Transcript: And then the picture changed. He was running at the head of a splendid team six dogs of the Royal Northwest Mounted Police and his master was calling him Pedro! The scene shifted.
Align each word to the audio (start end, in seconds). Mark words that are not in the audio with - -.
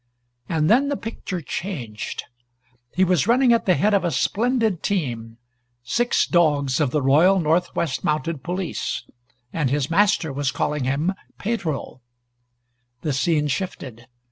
And 0.49 0.67
then 0.67 0.89
the 0.89 0.97
picture 0.97 1.41
changed. 1.41 2.23
He 2.95 3.03
was 3.03 3.27
running 3.27 3.53
at 3.53 3.67
the 3.67 3.75
head 3.75 3.93
of 3.93 4.03
a 4.03 4.09
splendid 4.09 4.81
team 4.81 5.37
six 5.83 6.25
dogs 6.25 6.79
of 6.79 6.89
the 6.89 7.03
Royal 7.03 7.39
Northwest 7.39 8.03
Mounted 8.03 8.41
Police 8.41 9.03
and 9.53 9.69
his 9.69 9.91
master 9.91 10.33
was 10.33 10.49
calling 10.49 10.85
him 10.85 11.13
Pedro! 11.37 12.01
The 13.01 13.13
scene 13.13 13.47
shifted. 13.47 14.07